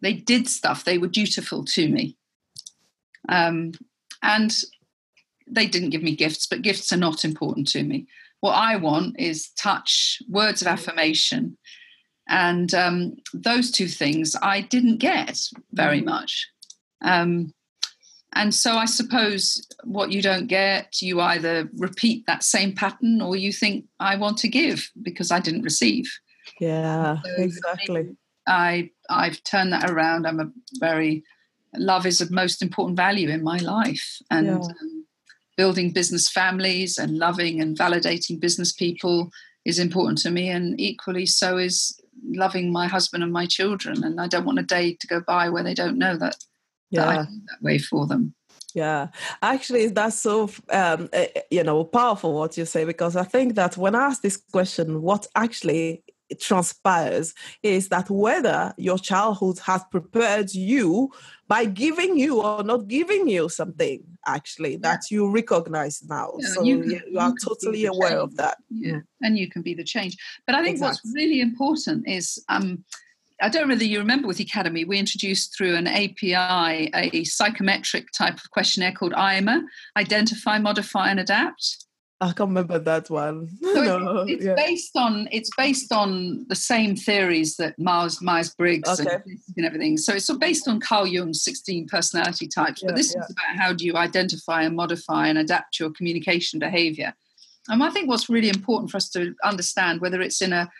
[0.00, 0.82] they did stuff.
[0.82, 2.16] They were dutiful to me.
[3.28, 3.72] Um,
[4.22, 4.52] and
[5.46, 8.06] they didn't give me gifts, but gifts are not important to me.
[8.40, 11.56] What I want is touch, words of affirmation.
[12.28, 15.38] And um, those two things I didn't get
[15.72, 16.06] very mm.
[16.06, 16.48] much.
[17.02, 17.54] Um,
[18.34, 23.34] and so I suppose what you don't get, you either repeat that same pattern or
[23.34, 26.04] you think, I want to give because I didn't receive.
[26.60, 28.16] Yeah, so exactly.
[28.46, 30.26] I I've turned that around.
[30.26, 31.24] I'm a very
[31.74, 34.54] love is the most important value in my life, and yeah.
[34.54, 34.95] um,
[35.56, 39.30] building business families and loving and validating business people
[39.64, 44.04] is important to me, and equally so is loving my husband and my children.
[44.04, 46.36] And I don't want a day to go by where they don't know that,
[46.90, 47.00] yeah.
[47.00, 48.34] that I that way for them.
[48.74, 49.08] Yeah,
[49.40, 53.54] actually, that's so um, eh, eh, you know powerful what you say because I think
[53.54, 56.04] that when I ask this question, what actually
[56.40, 61.10] transpires is that whether your childhood has prepared you
[61.48, 64.78] by giving you or not giving you something actually yeah.
[64.82, 68.22] that you recognize now yeah, so you, can, you, you are totally aware change.
[68.22, 71.00] of that yeah and you can be the change but i think exactly.
[71.04, 72.84] what's really important is um,
[73.40, 77.24] I don't know whether you remember with the Ecademy, we introduced through an API a
[77.24, 79.62] psychometric type of questionnaire called IMA
[79.96, 81.85] Identify, Modify, and Adapt.
[82.20, 83.48] I can't remember that one.
[83.62, 84.54] So no, it's, it's yeah.
[84.54, 89.16] based on it's based on the same theories that Myers Myers Briggs okay.
[89.26, 89.98] and, and, everything.
[89.98, 92.82] So it's based on Carl Jung's sixteen personality types.
[92.82, 93.22] Yeah, but this yeah.
[93.22, 97.12] is about how do you identify and modify and adapt your communication behavior.
[97.68, 100.70] And I think what's really important for us to understand, whether it's in a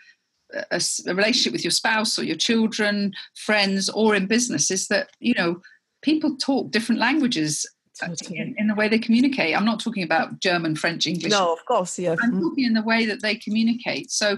[0.71, 5.09] a, a relationship with your spouse or your children, friends, or in business, is that
[5.19, 5.61] you know
[6.01, 7.65] people talk different languages
[7.97, 8.39] totally.
[8.39, 9.55] in, in, the way they communicate.
[9.55, 11.31] I'm not talking about German, French, English.
[11.31, 12.11] No, of course, yeah.
[12.11, 12.41] I'm mm-hmm.
[12.41, 14.11] talking in the way that they communicate.
[14.11, 14.37] So,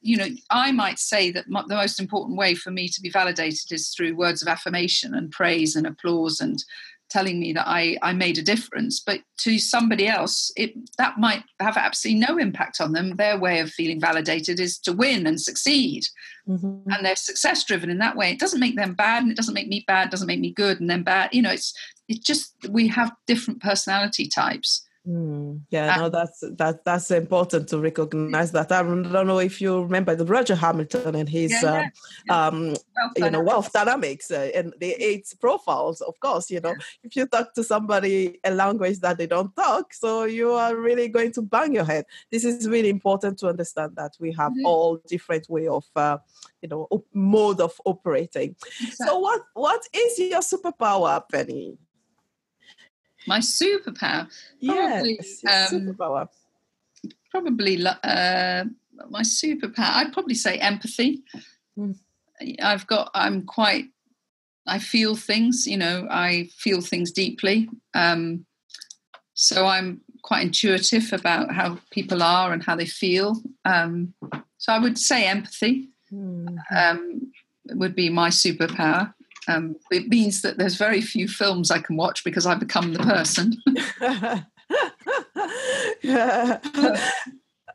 [0.00, 3.72] you know, I might say that the most important way for me to be validated
[3.72, 6.62] is through words of affirmation and praise and applause and
[7.08, 9.00] telling me that I, I made a difference.
[9.00, 13.16] But to somebody else, it that might have absolutely no impact on them.
[13.16, 16.04] Their way of feeling validated is to win and succeed.
[16.48, 16.90] Mm-hmm.
[16.90, 18.30] And they're success driven in that way.
[18.30, 20.80] It doesn't make them bad and it doesn't make me bad, doesn't make me good
[20.80, 21.30] and then bad.
[21.32, 21.74] You know, it's
[22.08, 24.88] it's just we have different personality types.
[25.08, 28.70] Mm, yeah, no, that's that that's important to recognize that.
[28.70, 31.88] I don't know if you remember the Roger Hamilton and his, yeah,
[32.26, 32.46] yeah.
[32.46, 36.02] Um, um, you know, wealth dynamics uh, and the eight profiles.
[36.02, 39.94] Of course, you know, if you talk to somebody a language that they don't talk,
[39.94, 42.04] so you are really going to bang your head.
[42.30, 44.66] This is really important to understand that we have mm-hmm.
[44.66, 46.18] all different way of, uh,
[46.60, 48.56] you know, op- mode of operating.
[48.66, 49.06] Exactly.
[49.06, 51.78] So, what what is your superpower, Penny?
[53.28, 54.28] My superpower.
[54.64, 56.28] Probably, yes, um, superpower.
[57.30, 58.64] Probably uh,
[59.10, 59.94] my superpower.
[59.96, 61.22] I'd probably say empathy.
[61.78, 61.96] Mm.
[62.62, 63.10] I've got.
[63.14, 63.86] I'm quite.
[64.66, 65.66] I feel things.
[65.66, 67.68] You know, I feel things deeply.
[67.94, 68.46] Um,
[69.34, 73.40] so I'm quite intuitive about how people are and how they feel.
[73.64, 74.14] Um,
[74.58, 76.56] so I would say empathy mm.
[76.74, 77.32] um,
[77.66, 79.14] would be my superpower.
[79.48, 82.98] Um, it means that there's very few films I can watch because I become the
[83.00, 83.56] person.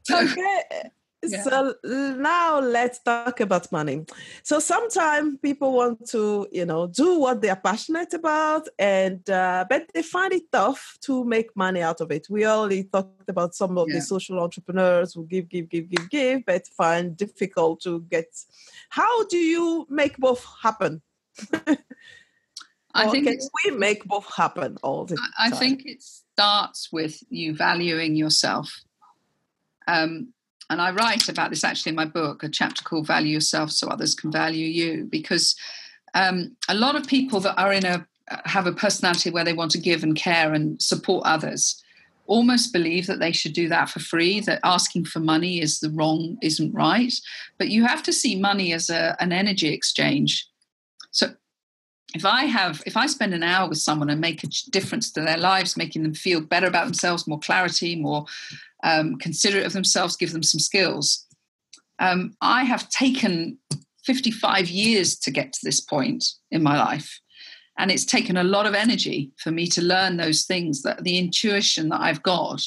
[0.11, 0.89] okay.
[1.25, 1.41] Yeah.
[1.43, 4.05] So now let's talk about money.
[4.43, 9.65] So sometimes people want to, you know, do what they are passionate about, and uh,
[9.69, 12.27] but they find it tough to make money out of it.
[12.29, 13.95] We already talked about some of yeah.
[13.95, 18.27] the social entrepreneurs who give, give, give, give, give, but find difficult to get.
[18.89, 21.01] How do you make both happen?
[22.95, 23.27] I think
[23.65, 25.53] we make both happen all the I, time.
[25.53, 28.81] I think it starts with you valuing yourself.
[29.87, 30.33] Um,
[30.69, 33.87] and I write about this actually in my book, a chapter called Value Yourself So
[33.87, 35.55] Others Can Value You, because
[36.13, 38.07] um, a lot of people that are in a
[38.45, 41.83] have a personality where they want to give and care and support others
[42.25, 45.89] almost believe that they should do that for free that asking for money is the
[45.89, 47.13] wrong isn't right
[47.57, 50.47] but you have to see money as a, an energy exchange
[51.13, 51.33] so
[52.13, 55.21] if I have, if I spend an hour with someone and make a difference to
[55.21, 58.25] their lives, making them feel better about themselves, more clarity, more
[58.83, 61.25] um, considerate of themselves, give them some skills.
[61.99, 63.57] Um, I have taken
[64.03, 67.19] 55 years to get to this point in my life.
[67.77, 71.17] And it's taken a lot of energy for me to learn those things, that the
[71.17, 72.61] intuition that I've got.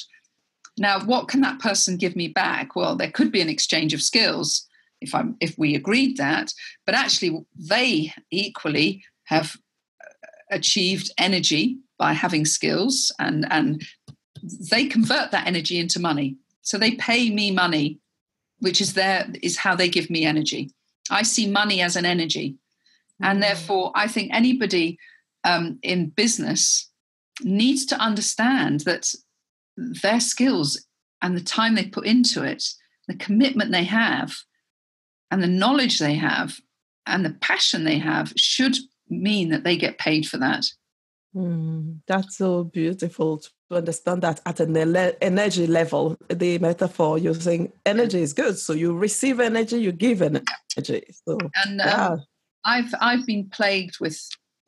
[0.77, 2.75] Now, what can that person give me back?
[2.75, 4.67] Well, there could be an exchange of skills
[5.01, 6.53] if I'm if we agreed that,
[6.85, 9.57] but actually they equally have
[10.51, 13.83] achieved energy by having skills and and
[14.71, 16.37] they convert that energy into money.
[16.61, 17.99] So they pay me money,
[18.59, 20.71] which is their is how they give me energy.
[21.09, 22.55] I see money as an energy.
[23.21, 24.99] And therefore, I think anybody
[25.43, 26.89] um, in business
[27.41, 29.11] needs to understand that
[29.75, 30.85] their skills
[31.21, 32.63] and the time they put into it,
[33.07, 34.35] the commitment they have,
[35.31, 36.59] and the knowledge they have,
[37.05, 38.77] and the passion they have should
[39.09, 40.65] mean that they get paid for that.
[41.35, 44.75] Mm, that's so beautiful to understand that at an
[45.21, 46.17] energy level.
[46.29, 48.57] The metaphor using energy is good.
[48.57, 51.03] So you receive energy, you give energy.
[51.27, 52.17] So, and um, yeah.
[52.65, 54.19] I've I've been plagued with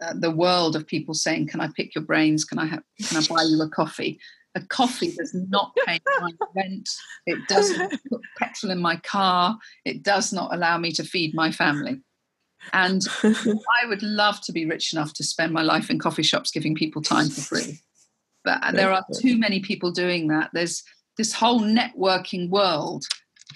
[0.02, 2.46] uh, the world of people saying, "Can I pick your brains?
[2.46, 4.20] Can I have, can I buy you a coffee?"
[4.68, 6.90] Coffee does not pay my rent.
[7.26, 9.58] It doesn't put petrol in my car.
[9.86, 12.02] It does not allow me to feed my family.
[12.74, 16.52] And I would love to be rich enough to spend my life in coffee shops
[16.52, 17.80] giving people time for free.
[18.44, 20.50] But there are too many people doing that.
[20.54, 20.84] There's
[21.18, 23.06] this whole networking world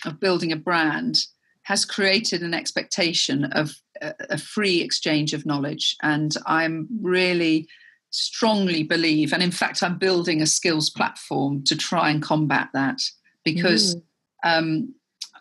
[0.05, 1.17] of building a brand
[1.63, 5.95] has created an expectation of a, free exchange of knowledge.
[6.01, 7.67] And I'm really
[8.13, 13.01] strongly believe, and in fact, I'm building a skills platform to try and combat that
[13.43, 14.01] because mm.
[14.43, 14.93] um,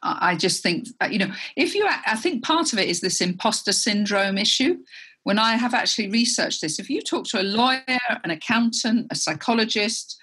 [0.03, 3.21] I just think, uh, you know, if you, I think part of it is this
[3.21, 4.79] imposter syndrome issue.
[5.25, 7.85] When I have actually researched this, if you talk to a lawyer,
[8.25, 10.21] an accountant, a psychologist,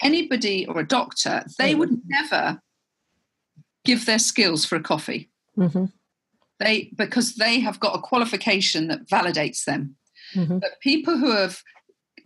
[0.00, 1.80] anybody or a doctor, they mm-hmm.
[1.80, 2.62] would never
[3.84, 5.30] give their skills for a coffee.
[5.58, 5.86] Mm-hmm.
[6.60, 9.96] They because they have got a qualification that validates them.
[10.34, 10.58] Mm-hmm.
[10.58, 11.62] But people who have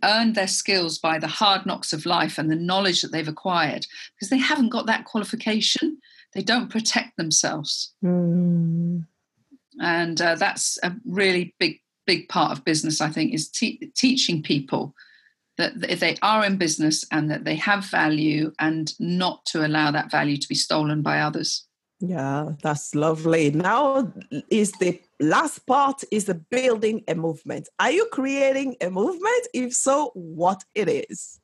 [0.03, 3.85] earned their skills by the hard knocks of life and the knowledge that they've acquired,
[4.15, 5.97] because they haven't got that qualification,
[6.33, 7.93] they don't protect themselves.
[8.03, 9.05] Mm.
[9.79, 14.43] And uh, that's a really big, big part of business, I think, is te- teaching
[14.43, 14.93] people
[15.57, 19.91] that if they are in business and that they have value and not to allow
[19.91, 21.65] that value to be stolen by others.
[21.99, 23.51] Yeah, that's lovely.
[23.51, 24.11] Now
[24.49, 27.69] is the last part is the building a movement.
[27.79, 29.47] Are you creating a movement?
[29.53, 31.39] If so, what it is?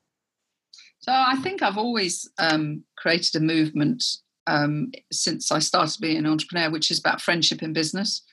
[0.99, 4.03] So I think I've always um, created a movement
[4.45, 8.23] um, since I started being an entrepreneur, which is about friendship in business.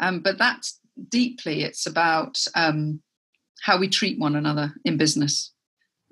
[0.00, 0.78] Um, but that's
[1.08, 3.02] deeply, it's about um,
[3.62, 5.50] how we treat one another in business.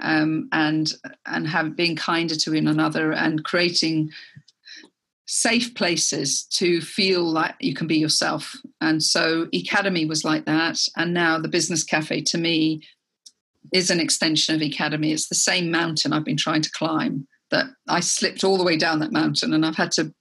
[0.01, 0.93] Um, and
[1.27, 4.11] and have being kinder to one another and creating
[5.27, 8.55] safe places to feel like you can be yourself.
[8.81, 10.79] And so Ecademy was like that.
[10.97, 12.83] And now the Business Cafe to me
[13.73, 15.13] is an extension of Ecademy.
[15.13, 18.77] It's the same mountain I've been trying to climb that I slipped all the way
[18.77, 20.13] down that mountain and I've had to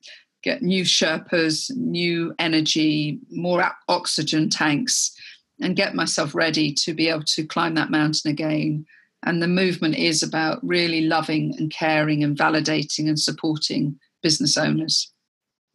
[0.44, 5.16] get new Sherpas, new energy, more oxygen tanks,
[5.62, 8.86] and get myself ready to be able to climb that mountain again.
[9.24, 15.12] And the movement is about really loving and caring and validating and supporting business owners.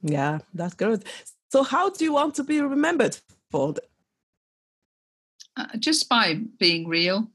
[0.03, 1.05] Yeah, that's good.
[1.51, 3.17] So, how do you want to be remembered
[3.51, 3.75] for?
[5.57, 7.29] Uh, just by being real,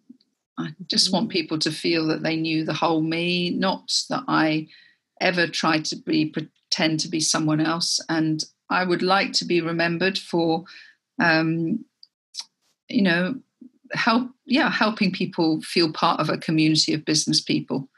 [0.60, 1.32] I just want mm.
[1.32, 4.68] people to feel that they knew the whole me, not that I
[5.20, 8.00] ever tried to be pretend to be someone else.
[8.10, 10.66] And I would like to be remembered for,
[11.20, 11.84] um,
[12.90, 13.36] you know,
[13.94, 17.90] help yeah helping people feel part of a community of business people,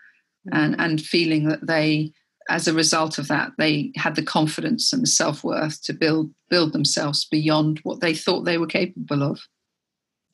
[0.52, 0.84] and mm.
[0.84, 2.14] and feeling that they
[2.50, 6.74] as a result of that they had the confidence and the self-worth to build build
[6.74, 9.40] themselves beyond what they thought they were capable of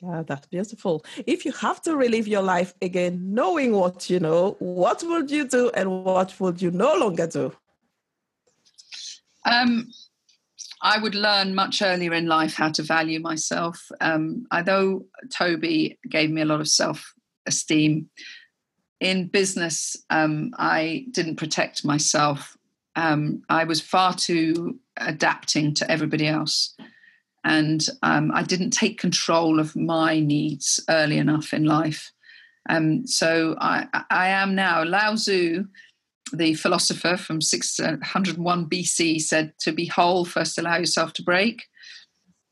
[0.02, 1.04] yeah, that's beautiful.
[1.26, 5.46] If you have to relive your life again, knowing what you know, what would you
[5.46, 7.52] do and what would you no longer do?
[9.44, 9.90] Um,
[10.82, 13.88] I would learn much earlier in life how to value myself.
[14.00, 17.12] Um, although Toby gave me a lot of self
[17.46, 18.08] esteem,
[19.00, 22.56] in business, um, I didn't protect myself.
[22.96, 26.74] Um, I was far too adapting to everybody else
[27.44, 32.12] and um, I didn't take control of my needs early enough in life.
[32.68, 34.84] Um, so I, I, am now.
[34.84, 35.64] Lao Tzu,
[36.32, 41.64] the philosopher from 601 BC, said to be whole, first allow yourself to break.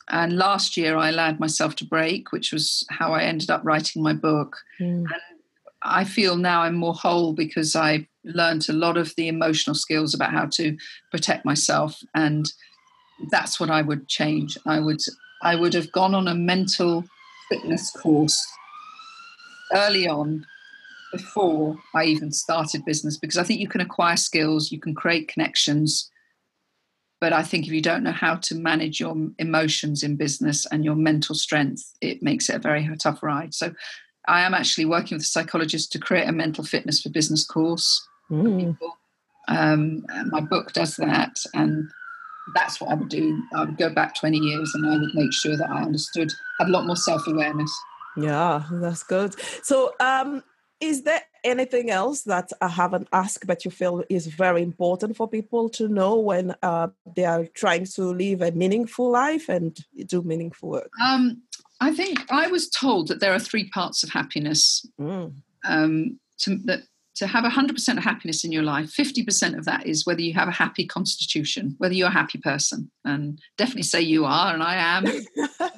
[0.09, 4.03] And last year I allowed myself to break, which was how I ended up writing
[4.03, 4.57] my book.
[4.81, 5.01] Mm.
[5.01, 5.38] And
[5.83, 10.15] I feel now I'm more whole because I learned a lot of the emotional skills
[10.15, 10.77] about how to
[11.11, 12.47] protect myself and
[13.31, 14.57] that's what I would change.
[14.67, 15.01] I would
[15.43, 17.05] I would have gone on a mental
[17.49, 18.45] fitness course
[19.73, 20.45] early on
[21.13, 25.29] before I even started business because I think you can acquire skills, you can create
[25.29, 26.11] connections.
[27.21, 30.85] But I think if you don't know how to manage your emotions in business and
[30.85, 33.55] your mental strength, it makes it a very tough ride.
[33.55, 33.75] So
[34.29, 38.07] I am actually working with a psychologist to create a mental fitness for business course.
[38.31, 38.77] Mm.
[39.49, 41.37] Um, my book does that.
[41.55, 41.91] And
[42.55, 43.43] that's what I would do.
[43.55, 46.69] I would go back 20 years and I would make sure that I understood, had
[46.69, 47.73] a lot more self awareness.
[48.17, 49.35] Yeah, that's good.
[49.63, 50.43] So, um,
[50.81, 55.29] is there anything else that I haven't asked but you feel is very important for
[55.29, 59.77] people to know when uh, they are trying to live a meaningful life and
[60.07, 60.91] do meaningful work?
[61.03, 61.43] Um,
[61.81, 64.87] I think I was told that there are three parts of happiness.
[65.01, 65.35] Mm.
[65.65, 66.83] Um, to, that
[67.19, 70.47] to have 100% of happiness in your life, 50% of that is whether you have
[70.47, 72.91] a happy constitution, whether you're a happy person.
[73.05, 75.05] And definitely say you are, and I am.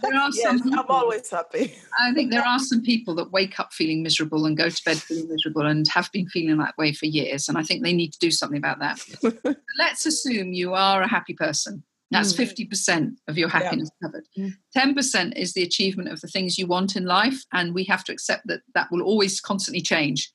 [0.03, 1.75] There are yes, some people, I'm always happy.
[1.99, 4.97] I think there are some people that wake up feeling miserable and go to bed
[4.97, 7.49] feeling miserable and have been feeling that way for years.
[7.49, 9.57] And I think they need to do something about that.
[9.79, 11.85] Let's assume you are a happy person.
[12.11, 12.69] That's mm.
[12.69, 14.09] 50% of your happiness yeah.
[14.09, 14.27] covered.
[14.37, 14.53] Mm.
[14.77, 17.45] 10% is the achievement of the things you want in life.
[17.53, 20.31] And we have to accept that that will always constantly change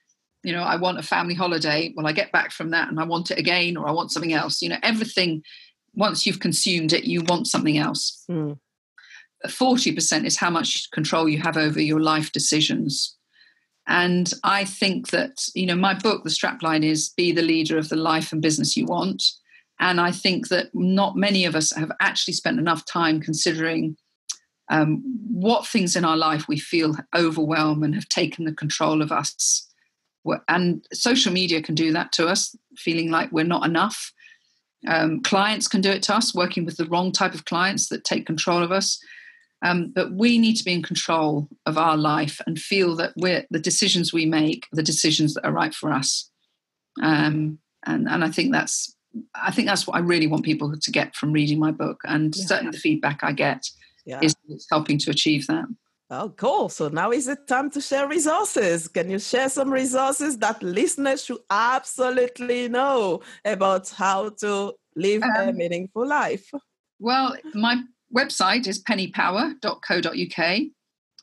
[0.46, 3.04] you know i want a family holiday well i get back from that and i
[3.04, 5.42] want it again or i want something else you know everything
[5.96, 8.58] once you've consumed it you want something else mm.
[9.46, 13.16] 40% is how much control you have over your life decisions
[13.88, 17.90] and i think that you know my book the strapline is be the leader of
[17.90, 19.24] the life and business you want
[19.80, 23.96] and i think that not many of us have actually spent enough time considering
[24.72, 29.12] um, what things in our life we feel overwhelm and have taken the control of
[29.12, 29.68] us
[30.48, 34.12] and social media can do that to us, feeling like we're not enough.
[34.88, 38.04] Um, clients can do it to us, working with the wrong type of clients that
[38.04, 39.00] take control of us.
[39.64, 43.46] Um, but we need to be in control of our life and feel that we're
[43.50, 46.30] the decisions we make, the decisions that are right for us.
[47.02, 48.95] Um, and and I think that's
[49.36, 52.36] I think that's what I really want people to get from reading my book, and
[52.36, 52.46] yeah.
[52.46, 53.70] certainly the feedback I get
[54.06, 54.20] yeah.
[54.22, 54.36] is
[54.70, 55.66] helping to achieve that.
[56.12, 56.70] Oh, cool.
[56.70, 58.88] So now is the time to share resources.
[58.88, 65.50] Can you share some resources that listeners should absolutely know about how to live um,
[65.50, 66.48] a meaningful life?
[67.00, 67.82] Well, my
[68.16, 70.62] website is pennypower.co.uk.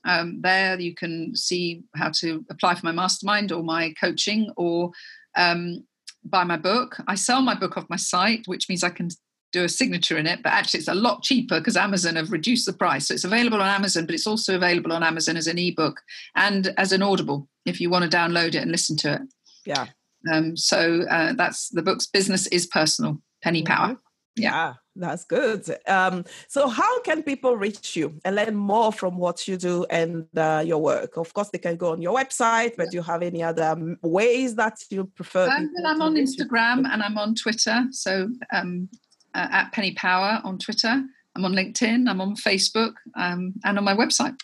[0.05, 4.91] Um, there you can see how to apply for my mastermind or my coaching or
[5.37, 5.85] um,
[6.25, 6.99] buy my book.
[7.07, 9.09] I sell my book off my site, which means I can
[9.53, 12.67] do a signature in it, but actually it's a lot cheaper because Amazon have reduced
[12.67, 13.09] the price.
[13.09, 16.01] So it's available on Amazon, but it's also available on Amazon as an ebook
[16.35, 19.23] and as an Audible if you want to download it and listen to it.
[19.67, 19.87] Yeah.
[20.33, 23.21] Um, so uh, that's the book's business is personal.
[23.43, 23.73] Penny mm-hmm.
[23.73, 23.97] Power.
[24.37, 24.51] Yeah.
[24.51, 24.75] yeah.
[24.95, 25.65] That's good.
[25.87, 30.27] Um, so, how can people reach you and learn more from what you do and
[30.37, 31.17] uh, your work?
[31.17, 33.97] Of course, they can go on your website, but do you have any other um,
[34.03, 35.49] ways that you prefer?
[35.49, 36.91] Um, I'm on Instagram you?
[36.93, 37.85] and I'm on Twitter.
[37.91, 38.89] So, um,
[39.35, 41.03] uh, at Penny Power on Twitter.
[41.35, 44.39] I'm on LinkedIn, I'm on Facebook, um, and on my website.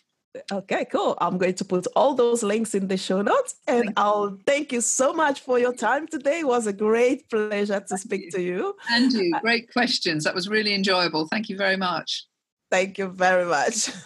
[0.52, 1.16] Okay, cool.
[1.20, 3.54] I'm going to put all those links in the show notes.
[3.66, 6.40] And thank I'll thank you so much for your time today.
[6.40, 8.30] It was a great pleasure to thank speak you.
[8.32, 8.76] to you.
[8.90, 10.24] And you, uh, great questions.
[10.24, 11.26] That was really enjoyable.
[11.28, 12.26] Thank you very much.
[12.70, 13.90] Thank you very much.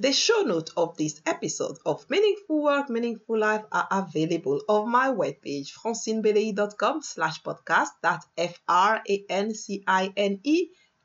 [0.00, 5.08] The show notes of this episode of Meaningful Work, Meaningful Life are available on my
[5.08, 7.88] webpage, francinebeleyi.com slash podcast.
[8.02, 9.10] That's F-R-A-N-C-I-N-E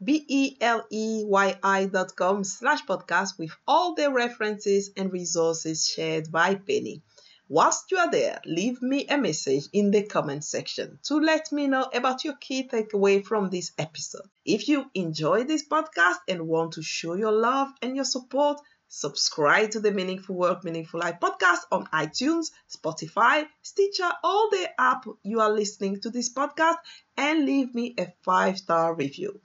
[0.04, 7.02] B-E-L-E-Y-I dot com slash podcast with all the references and resources shared by Penny.
[7.48, 11.68] Whilst you are there, leave me a message in the comment section to let me
[11.68, 14.28] know about your key takeaway from this episode.
[14.44, 19.72] If you enjoy this podcast and want to show your love and your support, subscribe
[19.72, 25.40] to the Meaningful Work, Meaningful Life podcast on iTunes, Spotify, Stitcher, all the app you
[25.40, 26.78] are listening to this podcast,
[27.18, 29.40] and leave me a five star review.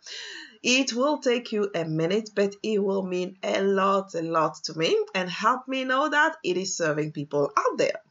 [0.63, 4.79] It will take you a minute, but it will mean a lot, a lot to
[4.79, 8.03] me and help me know that it is serving people out there.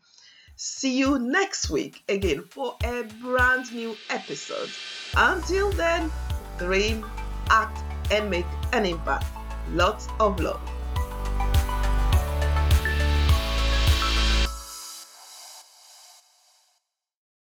[0.56, 4.70] See you next week again for a brand new episode.
[5.16, 6.12] Until then,
[6.58, 7.06] dream,
[7.50, 9.26] act, and make an impact.
[9.70, 10.79] Lots of love.